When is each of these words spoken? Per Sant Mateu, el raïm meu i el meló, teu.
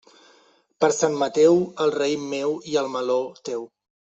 Per 0.83 0.89
Sant 0.99 1.17
Mateu, 1.23 1.59
el 1.85 1.93
raïm 1.99 2.25
meu 2.35 2.57
i 2.73 2.81
el 2.83 2.91
meló, 2.97 3.21
teu. 3.51 3.71